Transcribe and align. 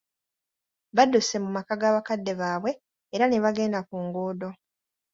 Badduse 0.95 1.35
mu 1.43 1.49
maka 1.55 1.73
ga 1.81 1.89
bakadde 1.95 2.33
baabwe, 2.39 2.71
era 3.13 3.25
ne 3.27 3.37
bagenda 3.43 3.79
ku 3.87 3.95
nguudo. 4.03 4.49